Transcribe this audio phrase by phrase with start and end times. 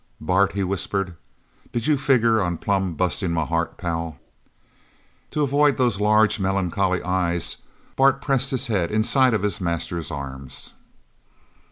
[0.19, 1.15] "Bart!" he whispered.
[1.71, 4.17] "Did you figger on plumb bustin' my heart, pal?"
[5.29, 7.57] To avoid those large melancholy eyes,
[7.95, 10.73] Bart pressed his head inside of his master's arms.